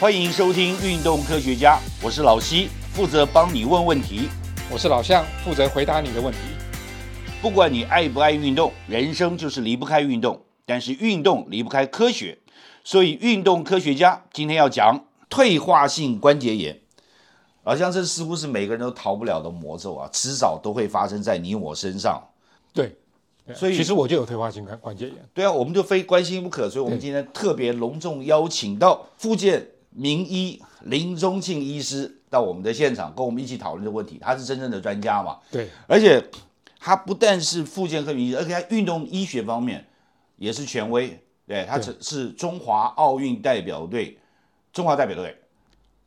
[0.00, 4.28] 欢迎收听《运动科学家》，我是老西，负责帮你问问题。
[4.70, 6.40] 我是老向，负责回答你的问题。
[7.40, 12.36] 不管你爱不爱运动，人生就是离不开运动，但是运动离不开科学，
[12.82, 16.80] 所以运动科学家今天要讲退化性关节炎。
[17.62, 22.20] 好像这似乎是每个人都逃不了的魔咒啊，迟早都会发生在你我身上。
[22.74, 22.94] 对，
[23.54, 25.14] 所以其实我就有退化性关关节炎。
[25.32, 34.18] 对啊，我们就非关心不可，所以我们今天特别隆重邀请到复健名医林宗庆医师到我们的现场，跟我们一起讨论这个问题。
[34.20, 36.22] 他是真正的专家嘛，对，而且
[36.78, 39.86] 他不但是复健科名医，而且他运动医学方面
[40.36, 41.18] 也是权威。
[41.46, 44.18] 对，他是是中华奥运代表队、
[44.72, 45.36] 中华代表队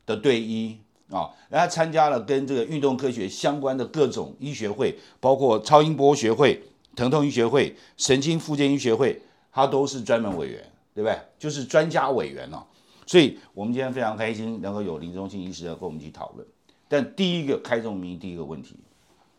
[0.04, 0.76] 的队医
[1.10, 6.60] 啊，然后他参加了跟这个运动科学相关的各种医学会，包括超音波学会、
[6.96, 10.60] 疼痛医学会、神经复健医学会，他都是专门委员，
[10.92, 11.16] 对不对？
[11.38, 12.62] 就是专家委员哦。
[13.08, 16.46] 所以我们今天非常开心能够有林中庆医师要跟我们一起讨论。
[16.88, 18.76] 但第一个开宗明义，第一个问题，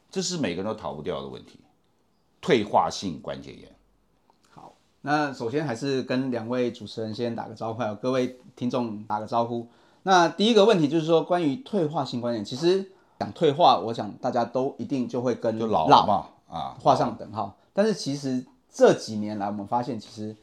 [0.10, 1.60] 这是每个人都逃不掉的问题——
[2.42, 3.70] 退化性关节炎。
[4.50, 9.68] 好，那首先还是跟两位主持人先打个招呼，各位听众打个招呼。
[10.02, 17.56] 那第一个问题就是说，关于退化性关节炎，其实讲退化，我想大家都一定就会跟就老了嘛啊，画上等号。
[17.72, 20.36] 但是其实这几年来，我们发现其实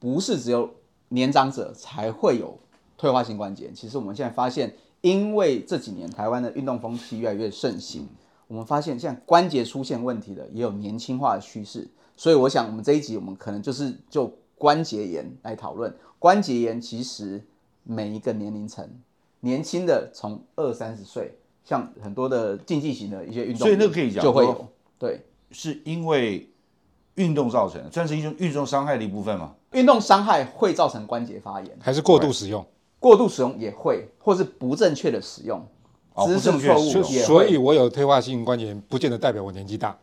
[0.00, 0.74] 不是只有
[1.08, 2.58] 年长者才会有
[2.96, 3.74] 退化性关节炎。
[3.74, 8.08] 其实我们现在发现，因为这几年台湾的运动风气越来越盛行，
[8.46, 11.88] 我们发现现在关节出现问题的也有年轻化的趋势。
[12.16, 15.94] 所以我想，我们这一集我们可能就是就关节炎来讨论。
[16.18, 17.42] 关节炎其实
[17.84, 18.88] 每一个年龄层，
[19.40, 24.66] 年轻的从二三十岁，像很多的竞技型的一些运动，所以那个可以讲就会有
[24.98, 25.20] 对。
[25.50, 26.46] 是因为
[27.18, 29.52] 运动造成的，算是一种运动伤害的一部分吗？
[29.72, 32.64] 运动伤害会造成关节发炎，还是过度使用，
[32.98, 35.60] 过度使用也会，或是不正确的使用，
[36.14, 37.04] 哦姿势不正确错误。
[37.24, 39.94] 所以我有退化性关节炎，不见得代表我年纪大。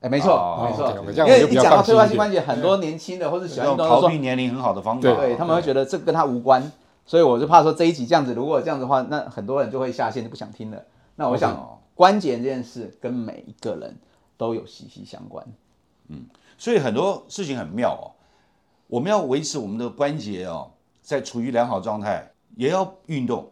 [0.00, 5.00] 哎，没错，哦没错因为我就比较你讲到退化性关节，很多年轻的或是喜欢运动逃避，年龄很好的方法。
[5.00, 6.70] 对对他们会觉得这跟他无关，
[7.06, 10.82] 所以我就怕说这一集这样子，如果这样子的话，那很多人就会下线就不想听了。
[11.16, 13.96] 那我哦想关节这件事跟每一个人
[14.36, 15.46] 都有息息相关。
[16.58, 18.04] 所以很多事情很妙哦。
[18.86, 20.70] 我们要维持我们的关节哦，
[21.02, 23.50] 在处于良好状态，也要运动。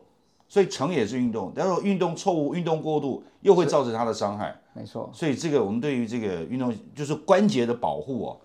[0.48, 4.54] 所以成也是运动，但是运动错误、运动过度，又会造成它的伤害。
[4.74, 8.36] 没错，所以这个我们对于这个运动，就是关节的保护哦，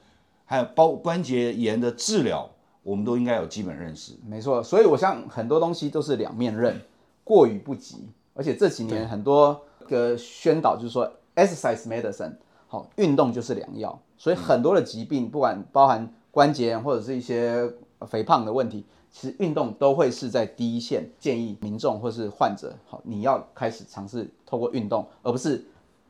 [0.46, 2.50] 还有包关节炎的治疗，
[2.82, 4.14] 我们都应该有基本认识。
[4.26, 6.80] 没错，所以我想很多东西都是两面刃，
[7.26, 8.08] 过于不及。
[8.34, 12.32] 而且这几年很多个宣导就是说，exercise medicine，
[12.68, 14.00] 好，运动就是良药。
[14.18, 17.72] 所以很多的疾病，不管包含关节炎或者是一些
[18.08, 25.66] 肥胖的问题，其实运动都会是在第一线建议民众或是患者，好，你要开始尝试透过运动，而不是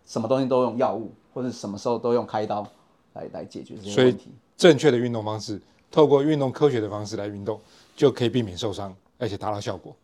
[0.05, 2.65] 什么东西都用药物，或者什么时候都用开刀
[3.13, 4.31] 来来解决这些所以问题。
[4.55, 7.59] 正确的运动方式，透过运动科学的方式来运动，
[7.95, 9.95] 就可以避免受伤，而且达到效果。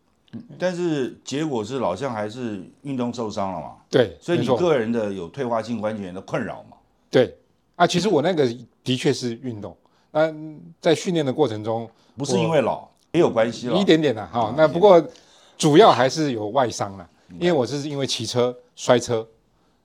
[0.58, 3.76] 但是结果是老向还是运动受伤了嘛？
[3.90, 6.76] 对，所以你个人的有退化性关节炎的困扰嘛？
[7.10, 7.36] 对
[7.76, 8.46] 啊，其实我那个
[8.82, 9.76] 的确是运动，
[10.10, 10.32] 那
[10.80, 13.76] 在训练的过程中，不是因为老，也有关系了。
[13.76, 14.54] 一点点的哈。
[14.56, 15.04] 那不过
[15.56, 17.08] 主要还是有外伤了，
[17.40, 19.26] 因为我是因为骑车摔车，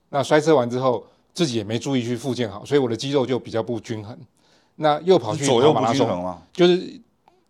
[0.08, 4.16] 那摔车完之后自己也没注意去复健好，所以我的肌肉就比较不均衡。
[4.76, 6.42] 那又跑去左右跑马拉松，不均衡吗？
[6.52, 7.00] 就是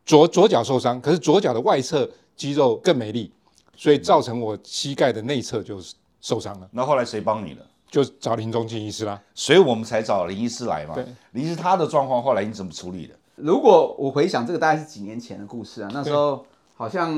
[0.05, 2.09] 左左脚受伤，可是左脚的外侧
[2.41, 3.31] 肌肉更没力，
[3.77, 7.67] 所以造成我膝盖的内侧就是受伤了，那后来谁帮你了？
[7.91, 9.21] 就找林中庆医师啦。
[9.35, 10.95] 所以我们才找林医师来嘛。
[10.95, 13.15] 对，林医师他的状况后来你怎么处理的？
[13.37, 17.13] 如果我回想这个大概是几年前的故事啊，那时候好像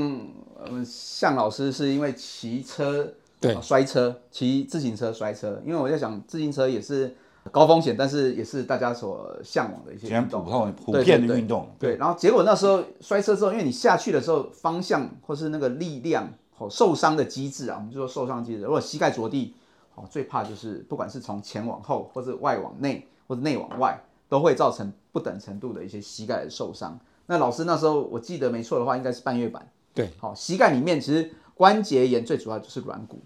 [0.57, 7.17] 呃向老师是因为骑车对呃摔车，骑自行车摔车，因为我在想自行车也是
[7.51, 10.45] 高风险，但是也是大家所向往的一些运动。
[10.45, 19.55] 普通普遍的运动，对，然后结果那时候摔车之后，因为你下去的时候方向或是那个力量哦受伤的机制啊，我们就说受伤机制，如果膝盖着地，
[19.95, 26.99] 哦最怕就是不管是从前往后，或是外往内，或者内往外，都会造成不等程度的一些膝盖的受伤。
[27.27, 29.69] 那老师那时候我记得没错的话，应该是半月板。
[29.95, 33.21] 对，好、膝盖里面其实关节炎最主要就是软骨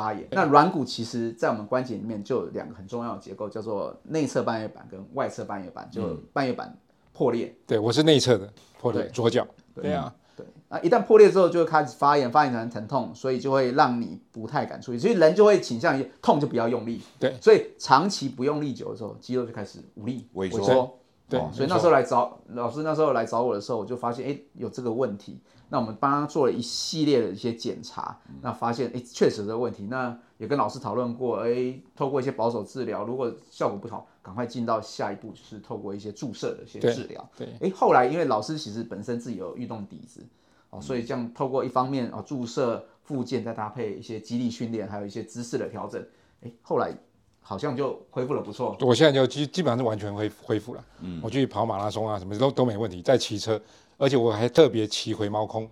[0.00, 0.26] 发炎。
[0.30, 6.74] 那软骨其实在我们关节里面就有两个很重要的结构，叫做内侧半月板跟外侧半月板，就半月板
[7.12, 7.54] 破裂。
[7.66, 8.50] 对我是内侧的
[8.80, 9.10] 破裂对。
[9.10, 17.02] 左脚，对啊，对，那一旦破裂之后，就会开始发炎，发炎成疼痛，所以就会让你不太敢出力，所以人就会倾向于痛就不要用力。
[17.18, 20.64] 对，所以长期不用力久的时候，肌肉就开始无力萎缩。
[20.64, 20.98] 缩，
[21.30, 37.30] 对哦所以那时候来找老师，那时候来找我的时候，我就发现哎有这个问题，那我们帮他做了一系列的一些检查，那发现哎确实有这个问题，那也跟老师讨论过，哎透过一些保守治疗，如果效果不好，赶快进到下一步，就是透过一些注射的一些治疗。
[37.36, 40.26] 对，哎，后来因为老师其实本身自己有运动底子，
[40.70, 46.04] 哦，所以这样透过一方面哦注射附件，再搭配一些肌力训练，还有一些姿势的调整，
[46.42, 46.92] 哎，后来
[47.40, 48.76] 好像就恢复了不错。
[48.80, 50.84] 我现在就基基本上是完全恢恢复了。
[51.00, 53.02] 嗯，我去跑马拉松啊，什么都都没问题。
[53.02, 53.60] 再骑车，
[53.98, 55.68] 而且我还特别骑回猫空，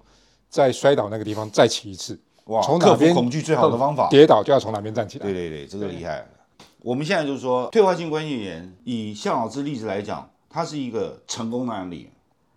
[0.49, 4.09] 在摔倒那个地方再骑一次，哇，从哪边克服恐惧最好的方法。
[4.09, 5.25] 跌倒就要从哪边站起来。
[5.25, 6.27] 对对对，这个厉害。
[6.81, 12.11] 我们现在就是说，退化性关节炎，以向老师例子来讲，它是一个成功的案例。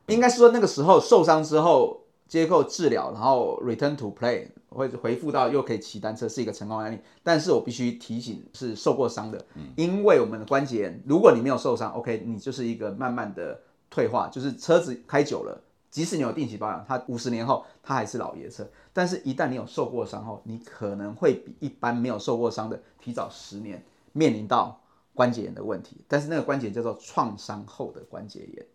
[0.08, 6.98] 应该是说那个时候受伤之后接受治疗，然后 return to play 会回复到又可以骑单车，是一个成功案例。
[7.24, 9.46] 但是我必须提醒是受过伤的，
[9.76, 13.60] 因为我们的关节炎，如果你没有受伤，OK，你就是一个慢慢的
[13.90, 18.68] 退化，就是车子开久了，即使你有定期保养，它五十年后它还是老爷车。
[18.94, 23.82] 但是，一旦你有受过伤后，你可能会比一般没有受过伤的提早十年
[24.12, 24.82] 面临到
[25.14, 25.98] 关节炎的问题。
[26.08, 28.66] 但是那个关节叫做创伤后的关节炎。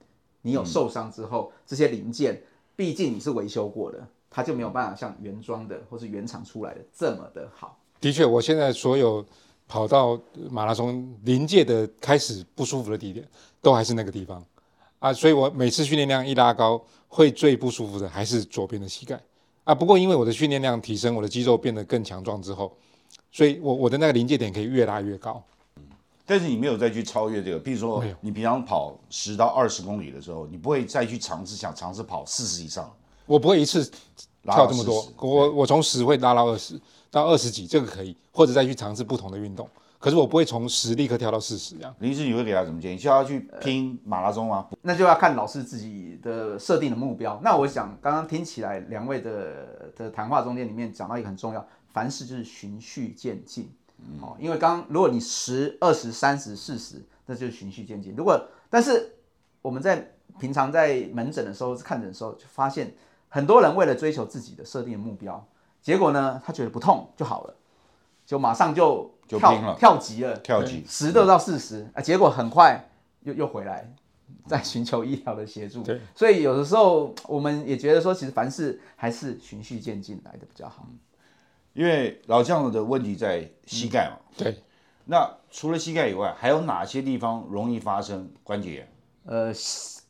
[0.40, 2.42] 你有受伤之后，这些零件
[2.76, 4.06] 毕竟你是维修过的，
[4.36, 7.74] 它就没有办法像原装的或是原厂出来的这么的好。
[7.98, 9.24] 的确，我现在所有
[9.66, 13.26] 跑到马拉松临界的开始不舒服的地点，
[13.62, 14.44] 都还是那个地方
[14.98, 16.78] 啊，所以我每次训练量一拉高，
[17.08, 19.18] 会最不舒服的还是左边的膝盖
[19.64, 19.74] 啊。
[19.74, 22.76] 不过因为我的训练量提升，我的肌肉变得更强壮之后，
[23.32, 25.42] 所以我我的那个临界点可以越拉越高。
[26.26, 32.94] 但是你没有再去超越这个，比如说你平常跑十到二十公里的时候，你不会再去尝试想尝试跑四十以上，
[33.26, 33.84] 我不会一次
[34.42, 36.80] 跳这么多我我从十会拉到二十，
[37.10, 39.68] 到二十几，这个可以，或者再去尝试不同的运动。
[39.98, 41.92] 可是我不会从十立刻跳到四十这样。
[41.98, 42.98] 林医师你会给他什么建议？
[42.98, 44.68] 叫他去拼马拉松吗？
[44.82, 47.40] 那就要看老师自己的设定的目标。
[47.42, 53.68] 那我想刚刚听起来两位的的谈话中间里面讲到一个很重要，凡事就是循序渐进。
[54.20, 58.14] 哦，因为刚如果你十、二十、三十、四十，那就是循序渐进。
[58.14, 58.38] 如果
[58.68, 59.16] 但是
[59.62, 62.94] 我们在平常在门诊的时候看诊的时候，就发现
[63.28, 65.46] 很多人为了追求自己的设定的目标，
[65.82, 67.54] 结果呢，他觉得不痛就好了，
[68.24, 72.88] 就马上就跳就拼了跳级了，跳级十六到四十啊，结果很快
[73.20, 73.92] 又又回来，
[74.46, 75.82] 在寻求医疗的协助。
[75.82, 80.86] 对，所以有的时候我们也觉得说，其实凡事还是循序渐进来的比较好。
[81.74, 84.16] 因为老将的问题在膝盖嘛。
[84.36, 84.62] 对，
[85.04, 88.92] 那除了膝盖以外，还有哪些地方容易发生关节炎？
[89.26, 89.52] 呃，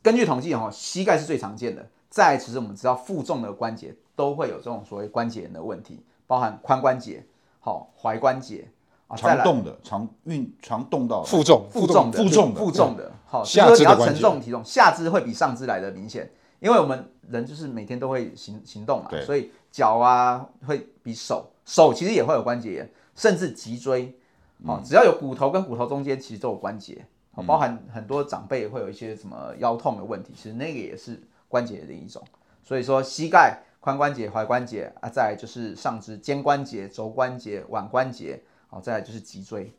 [0.00, 1.88] 根据统计哈，膝盖是最常见的。
[2.16, 7.22] 再来其实我们知道负重的关节都会有这种所谓关节炎的问题，包含髋关节、
[7.60, 8.66] 好踝关节
[9.06, 11.26] 啊，常动的、常运、常动到的。
[11.26, 24.16] 负重，负重的、负重的负重的，好，你要承重体重，下肢会比上肢来的明显，因为我们人就是每天都会行行动嘛，所以脚啊会比手，手其实也会有关节炎，甚至脊椎，
[24.64, 32.22] 好，只要有骨头跟骨头中间其实都有关节，好，包含很多长辈会有一些什么腰痛的问题，其实那个也是关节的一种，
[32.64, 39.72] 所以说膝盖、髋关节、踝关节啊，再来就是上肢肩关节、肘关节、腕关节，好，再来就是脊椎，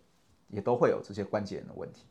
[0.50, 2.04] 也都会有这些关节炎的问题。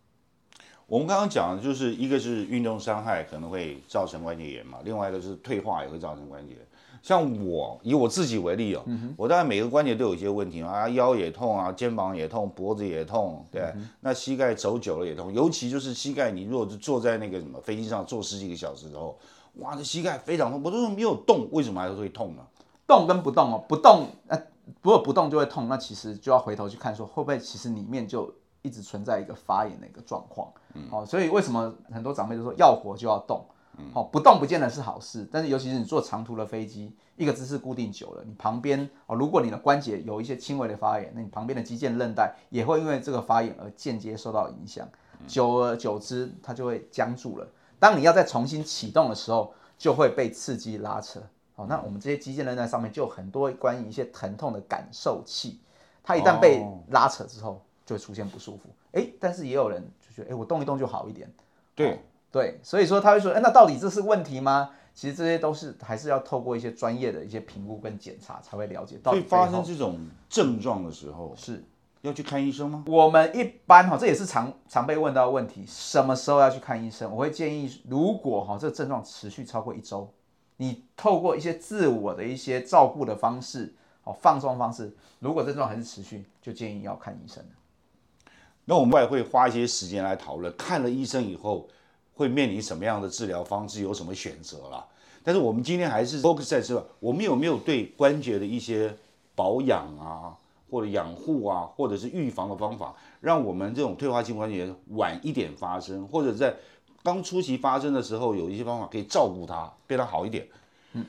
[0.86, 6.62] 我们刚刚讲的就是一个是运动伤害可能会造成关节炎嘛，另外一个是退化也会造成关节炎。
[7.02, 8.84] 像我以我自己为例哦，
[9.16, 19.18] 我当然每个关节都有一些问题啊，腰也痛啊，肩膀也痛，脖子也痛，对，那膝盖走久了也痛，尤其就是膝盖，你如果是坐在那个什么飞机上坐十几个小时之后，
[19.56, 22.42] 哇，这膝盖非常痛，我都没有动，为什么还是会痛呢？
[22.86, 24.40] 动跟不动哦，不动，呃，
[24.82, 28.32] 如果不动就会痛，那其实就要回头去看说会不会其实里面就
[28.62, 30.52] 一直存在一个发炎的一个状况。
[30.90, 33.44] 好、所以为什么很多长辈都说要活就要动？
[33.92, 44.88] 好、不动不见得是好事，但是尤其是你坐长途的飞机，一个姿势固定久了，你旁边哦，如果你的关节有一些轻微的发炎，那你旁边的肌腱韧带也会因为这个发炎而间接受到影响，
[45.26, 47.46] 久而久之它就会僵住了。
[47.78, 51.20] 当你要再重新启动的时候，就会被刺激拉扯。
[51.56, 55.58] 哦，那我们这些肌腱韧带上面就有很多关于一些疼痛的感受器，
[56.02, 58.68] 它一旦被哦拉扯之后，就会出现不舒服。
[58.92, 61.32] 诶，但是也有人就觉得，诶，我动一动就好一点。
[61.74, 64.70] 对，对，所以说他会说，哎，那到底这是问题吗？
[64.94, 71.62] 其实这些都是还是要透过一些专业的一些评估跟检查才会了解到底所以发生这种症状的时候，是
[72.02, 72.84] 要去看医生吗？
[72.86, 77.10] 我们一般哈，这也是常常被问到的问题，什么时候要去看医生？
[77.10, 80.08] 我会建议，如果哈这个症状持续超过一周，
[80.56, 83.74] 你透过一些自我的一些照顾的方式，
[84.04, 87.44] 哦放松方式，如果症状还是持续，就建议要看医生。
[88.64, 91.68] 那我们外会花一些时间来讨论，看了医生以后
[92.14, 94.84] 会面临什么样的治疗方式，有什么选择啦。
[95.22, 98.96] 但是我们今天还是 focus 在这，我们有没有对关节的一些
[99.34, 100.36] 保养啊，
[100.70, 106.54] 或者养护啊，或者是预防的方法，让我们这种退化性关节炎晚一点发生，或者在
[107.02, 110.48] 刚初期发生的时候，有一些方法可以照顾它，变得好一点。
[110.92, 111.06] 嗯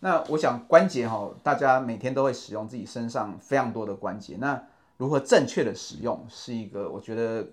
[0.00, 4.62] 那我想关节哈，大家每天都会使用自己身上非常多的关节，那
[4.96, 7.44] 如何正确的使用是一个我觉得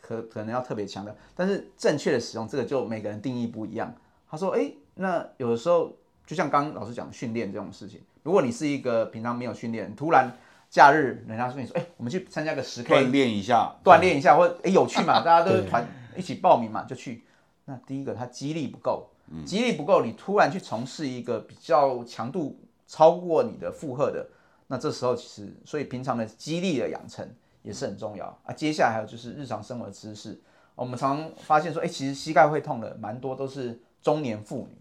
[0.00, 3.92] 可可能要特别强调，但是正确的使用这个就每个人定义不一样。
[4.30, 5.92] 他说，哎，那有的时候
[6.24, 10.32] 就像刚刚老师讲训练这种事情，如果你是一个平常没有训练，突然
[10.70, 15.86] 假日人家说你说，哎，我们去参加个十 K 锻炼一下，锻炼一下，或者哎有趣嘛， 大家都是团
[16.16, 17.24] 一起报名嘛，就去。
[17.64, 19.10] 那第一个他肌力不够。
[19.46, 22.58] 肌力不够，你突然去从事一个比较强度
[22.88, 24.26] 超过你的负荷的，
[24.66, 27.24] 那这时候其实，所以平常的肌力的养成
[27.62, 28.52] 也是很重要啊。
[28.52, 30.40] 接下来还有就是日常生活的知识，
[30.74, 34.76] 我们常发现说，哎，其实膝盖会痛的蛮多都是中年妇女。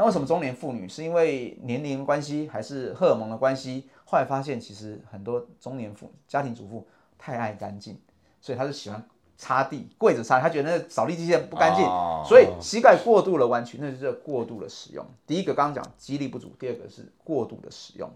[0.00, 0.88] 那为什么中年妇女？
[0.88, 3.86] 是因为年龄关系还是荷尔蒙的关系？
[4.06, 6.88] 后来发现其实很多中年妇家庭主妇
[7.18, 8.00] 太爱干净，
[8.40, 9.06] 所以她是喜欢。
[9.36, 11.82] 擦地跪着擦，她觉得那个扫地机器人不干净，
[12.26, 15.04] 所以膝盖过度的弯曲，那就是过度的使用。
[15.26, 18.10] 第一个刚刚讲肌力不足，第二个是过度的使用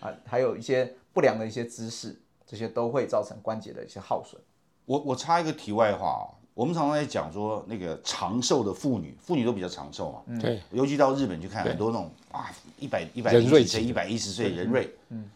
[0.00, 4.38] 啊，还有一些不良的一些姿势，这些都会造成关节的一些耗损。
[4.84, 12.50] 我我插一个题外话啊，我们常常在讲说那个长寿的妇女，妇女都比较长寿嘛，对，尤其到日本去看很多那种啊
[12.80, 15.30] 一百一百人瑞岁一百一十岁人瑞，嗯，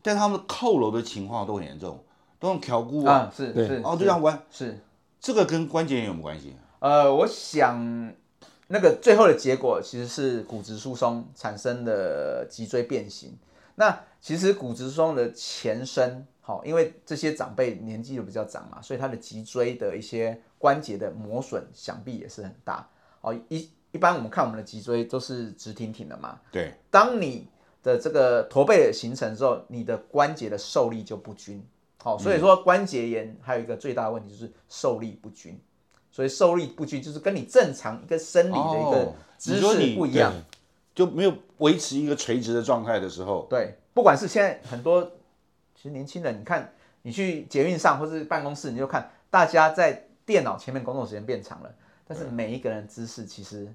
[0.00, 1.98] 但他们扣楼的情况都很严重。
[2.38, 4.78] 都用调骨啊，是是，哦，就这样弯，是
[5.20, 6.54] 这个跟关节炎有没有关系？
[6.78, 8.14] 呃，我想
[8.68, 13.36] 那个最后的结果其实是骨质疏松产生的脊椎变形。
[13.78, 22.88] 那其实骨质疏松的前身，好，因为这些长辈年纪又比较长嘛，所以他的脊椎的一些关节的磨损，想必也是很大。
[23.20, 26.74] 哦，一一般我们看我们的脊椎都是直挺挺的嘛，对。
[26.90, 27.46] 当你
[27.80, 31.64] 的这个驼背形成之后，你的关节的受力就不均。
[32.02, 35.56] 好，所以说关节炎还有一个最大的问题就是受力不均，
[36.10, 40.32] 所以受力不均就是跟你正常一个生理的一个姿势不一样，
[40.98, 43.46] 就没有维持一个垂直的状态的时候。
[43.48, 45.00] 对，不管是现在很多
[45.76, 51.72] 其实年轻人，你看你去捷运上或是办公室，你就看大家在电脑前面工作时间变长了，
[52.04, 53.72] 但是每一个人姿势其实。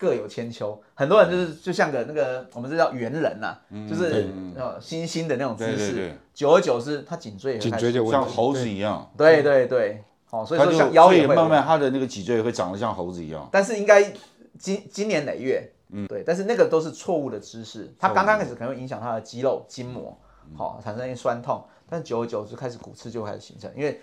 [0.00, 3.58] 各有千秋，很多人就是就像个那个我们这叫猿人呐，
[3.88, 9.10] 就是呃猩猩的那种姿势，久而久之，他颈椎颈椎就像猴子一样。
[9.16, 13.48] 对对对，哦，所以说像腰也会慢慢他的那个脊椎也会长得像猴子一样。
[13.50, 14.12] 但是应该
[14.56, 20.16] 今今年累月，嗯，对，但是那个都是错误的姿势，他刚刚开始可能会影响他的肌肉筋膜，
[20.56, 24.00] 好产生一些酸痛，但久而久之开始骨刺就开始形成，因为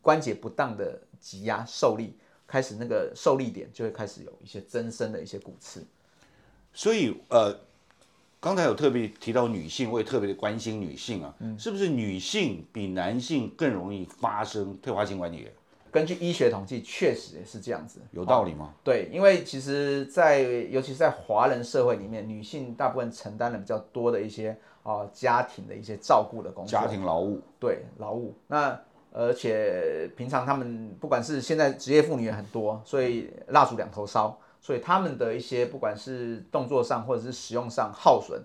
[0.00, 2.16] 关节不当的挤压受力。
[2.44, 5.82] 开始那个受力点就会开始有一些增生的一些骨刺，
[6.74, 7.58] 所以呃，
[8.38, 15.52] 刚才有特别提到女性，我也特别的关心女性啊，是不是女性比男性更容易发生退化性关节炎？
[15.92, 18.74] 根据医学统计，确实也是这样子，有道理吗？
[18.82, 28.80] 对，因为其实，在尤其是在华人社会里面，女性大部分承担了比较多的一些啊家庭的一些照顾的工作，家庭劳务，对劳务那。
[29.14, 38.42] 而且平常他们不管是现在职业妇女也很多，所以蜡烛两头烧，所以他们的一些不管是动作上或者是使用上耗损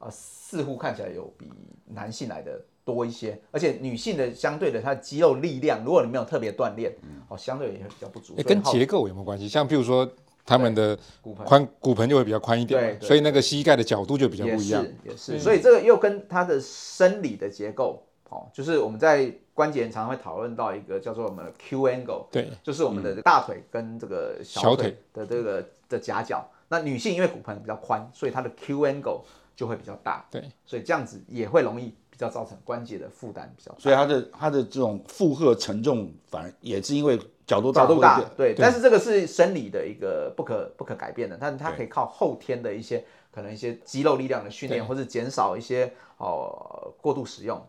[0.00, 1.48] 啊，似乎看起来有比
[1.86, 3.40] 男性来的多一些。
[3.52, 6.92] 而且女性的相对的，她的肌肉力量，如果你没有特别锻炼，
[7.28, 8.34] 哦，相对也会比较不足。
[8.44, 9.46] 跟结构有没有关系？
[9.46, 10.10] 像譬如说
[10.44, 10.98] 他们的
[11.44, 14.84] 宽骨盆就会比较宽一点，所以那个膝盖的角度就比较不一样。
[15.04, 19.32] 也是，所以这个又跟它的生理的结构，哦，就是我们在。
[19.52, 26.48] 关节常常会讨论到一个叫做我们的 Q angle，对，就是我们的大腿跟这个小腿的这个的夹角。
[26.68, 29.20] 那女性因为骨盆比较宽，所以她的 Q angle
[29.60, 33.76] 就会比较大，对，所以这样子也会容易比较造成关节的负担比较。
[33.78, 38.54] 所以它的它的这种负荷沉重，反而也是因为角度大角度大，对。
[38.56, 47.62] 但是这个是生理的一个不可不可改变的，但是它可以靠后天的一些可能一些肌肉力量的训练，或者减少一些哦过度使用。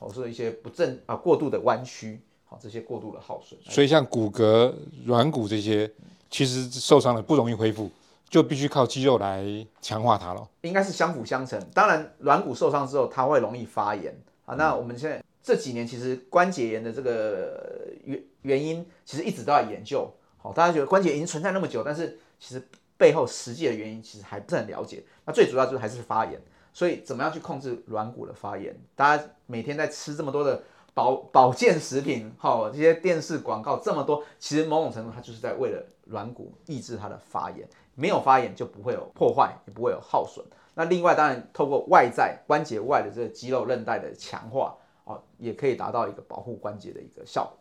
[0.00, 3.58] 哦，是一些不正啊，过度的弯曲，好，这些过度的耗损。
[3.64, 4.70] 所以像骨骼、
[5.06, 5.90] 软骨这些，
[6.30, 7.90] 其实受伤了不容易恢复，
[8.28, 9.44] 就必须靠肌肉来
[9.80, 10.48] 强化它了。
[10.62, 11.58] 应该是相辅相成。
[11.74, 14.54] 当然，软骨受伤之后，它会容易发炎啊。
[14.54, 20.10] 那我们现在这几年，其实关节炎的这个原原因，其实一直都在研究。
[20.36, 22.62] 好，大家觉得关节已经存在那么久，但是其实
[22.96, 25.02] 背后实际的原因，其实还不是很了解。
[25.24, 26.40] 那最主要就是还是发炎。
[26.70, 28.78] 所以怎么样去控制软骨的发炎？
[28.94, 30.62] 大家每天在吃这么多的
[30.94, 37.68] 保保 健食品，好、这些电视广告这么多，其实某种程度它就是在为了软骨抑制它的发炎，
[37.98, 40.44] 没有发炎就不会有破坏，也不会有耗损。
[40.74, 47.58] 那另外，当然透过外在关节外的这个肌肉韧带的强化，哦，也可以达到一个保护关节的一个效果。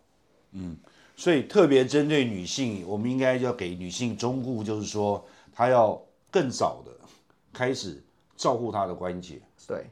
[0.51, 0.77] 嗯
[1.15, 6.91] 所以特别针对女性，我们应该要给女性忠告，就是说她要更早的
[7.51, 8.00] 开始
[8.36, 9.88] 照顾她的关节，对，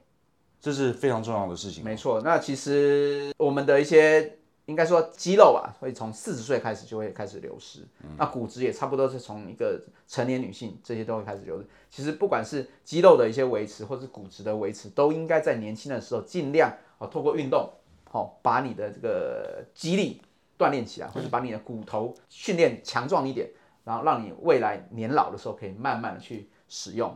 [0.62, 1.84] 这是非常重要的事情。
[1.84, 2.22] 没错。
[2.22, 7.80] 那其实我们的一些应该说肌肉啊，会从四十岁开始就会开始流失。
[8.18, 11.68] 那骨质也差不多是从一个成年女性这些都会开始流失。
[11.90, 17.70] 其实不管是肌肉的一些维持，或是骨质的维持，都应该在年轻的时候尽量哦，透过运动，
[18.10, 20.22] 好、把你的这个肌力
[20.58, 23.50] 锻炼起来，或者把你的骨头训练强壮一点，
[23.84, 27.16] 然后让你未来年老的时候可以慢慢的去使用。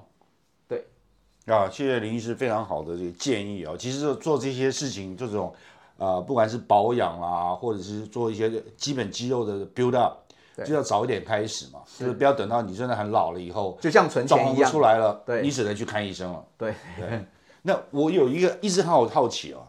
[1.45, 3.73] 啊，谢谢林医师非常好的这个建议啊。
[3.75, 5.51] 其实做这些事情，这种
[5.99, 10.19] 呃，不管是保养啦，或者是做一些基本肌肉的 build up，
[10.55, 16.45] 对就要早一点开始嘛，就是不要等到你真的很老了以后，就像存钱一样，出来了，对你只能去看医生了。
[16.57, 16.73] 对，
[17.63, 19.59] 那我有一个一直很好好奇啊，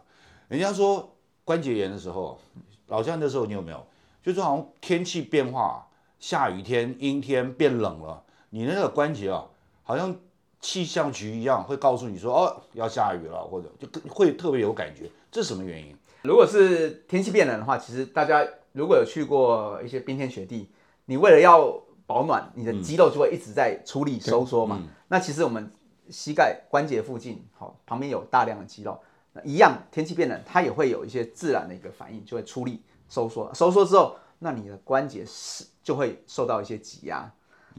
[0.46, 1.10] 人家说
[1.44, 2.38] 关节炎的时候，
[2.86, 3.84] 老像那时候你有没有？
[4.22, 5.88] 就是好像天气变化，
[6.20, 9.46] 下雨天、阴天变冷了，你那个关节啊，
[9.82, 10.14] 好像
[10.60, 15.96] 气象局一样会告诉你说哦要下雨了，或者就会特别有感觉，这是什么原因？
[16.22, 20.70] 如果是天气变冷的话，其实大家如果有去过一些冰天雪地，
[21.06, 24.82] 你为了要保暖，你的肌肉就会一直在出力收缩嘛。
[25.08, 25.70] 那其实我们
[26.10, 29.00] 膝盖关节附近，好、旁边有大量的肌肉，
[29.32, 33.50] 那一样天气变冷，它也会有一些自然的一个反应，就会出力收缩。
[33.54, 37.32] 收缩之后，那你的关节是就会受到一些挤压。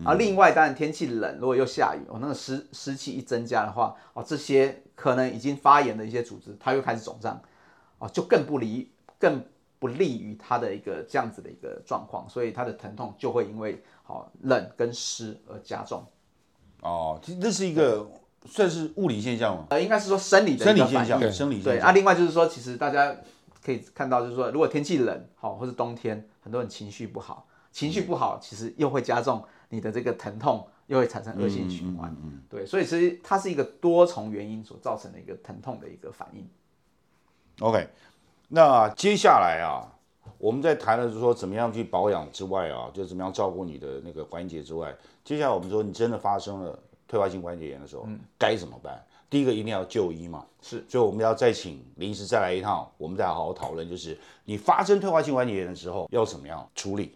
[0.06, 7.40] 而另外，当然天气冷，如果又下雨，哦，那个湿湿气一增加的话，哦，这些可能已经发炎的一些组织，它又开始肿胀。
[8.02, 9.44] 哦，就更不利更
[9.78, 16.04] 不利于它的一个这样子的一个状况，所以它的疼痛就会因为好、冷跟湿而加重。
[16.82, 18.10] 哦，其实这是一个
[18.46, 19.68] 算是物理现象吗？
[19.70, 20.80] 呃，应该是说生理的生理。
[20.80, 21.94] 现象，对对啊，生理现象。
[21.94, 23.16] 另外就是说，其实大家
[23.64, 32.16] 可以看到，就是说，如果天气冷，好、或是冬天，很多人情绪不好，情绪不好，其实又会加重你的这个疼痛，又会产生恶性循环。
[32.24, 36.48] 嗯对，所以其实它是一个多重原因所造成的一个疼痛的一个反应。
[37.62, 37.88] OK，
[38.48, 39.86] 那接下来啊，
[40.40, 44.92] 我们在谈的是说怎么样去保养之外啊，就怎么样照顾你的那个关节之外，
[45.24, 49.00] 接下来我们说你真的发生了退化性关节炎的时候，该怎么办？
[49.30, 57.16] 第一个一定要就医嘛，是，所以我们要再请临时再来一趟，我们再好好讨论，就是你发生退化性关节炎的时候要怎么样处理。